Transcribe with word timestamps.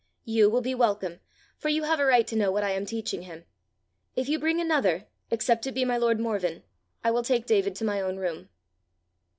You 0.25 0.49
will 0.49 0.63
be 0.63 0.73
welcome, 0.73 1.19
for 1.59 1.69
you 1.69 1.83
have 1.83 1.99
a 1.99 2.05
right 2.05 2.25
to 2.25 2.35
know 2.35 2.51
what 2.51 2.63
I 2.63 2.71
am 2.71 2.87
teaching 2.87 3.21
him. 3.21 3.45
If 4.15 4.27
you 4.29 4.39
bring 4.39 4.59
another, 4.59 5.05
except 5.29 5.67
it 5.67 5.73
be 5.75 5.85
my 5.85 5.97
lord 5.97 6.19
Morven, 6.19 6.63
I 7.03 7.11
will 7.11 7.21
take 7.21 7.45
David 7.45 7.75
to 7.75 7.85
my 7.85 8.01
own 8.01 8.17
room." 8.17 8.49